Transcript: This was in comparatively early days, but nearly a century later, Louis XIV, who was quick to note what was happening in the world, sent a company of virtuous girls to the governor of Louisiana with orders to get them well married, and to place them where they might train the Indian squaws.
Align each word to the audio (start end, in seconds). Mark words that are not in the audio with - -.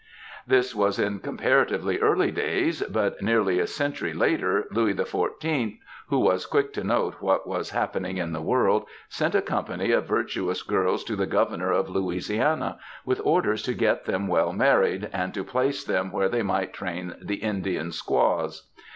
This 0.47 0.73
was 0.73 0.97
in 0.97 1.19
comparatively 1.19 1.99
early 1.99 2.31
days, 2.31 2.81
but 2.81 3.21
nearly 3.21 3.59
a 3.59 3.67
century 3.67 4.13
later, 4.13 4.65
Louis 4.71 4.95
XIV, 4.95 5.77
who 6.07 6.17
was 6.17 6.47
quick 6.47 6.73
to 6.73 6.83
note 6.83 7.17
what 7.19 7.45
was 7.47 7.69
happening 7.69 8.17
in 8.17 8.33
the 8.33 8.41
world, 8.41 8.87
sent 9.09 9.35
a 9.35 9.43
company 9.43 9.91
of 9.91 10.07
virtuous 10.07 10.63
girls 10.63 11.03
to 11.03 11.15
the 11.15 11.27
governor 11.27 11.69
of 11.71 11.87
Louisiana 11.87 12.79
with 13.05 13.21
orders 13.23 13.61
to 13.61 13.75
get 13.75 14.05
them 14.05 14.27
well 14.27 14.53
married, 14.53 15.07
and 15.13 15.35
to 15.35 15.43
place 15.43 15.83
them 15.83 16.11
where 16.11 16.29
they 16.29 16.41
might 16.41 16.73
train 16.73 17.13
the 17.21 17.35
Indian 17.35 17.91
squaws. 17.91 18.71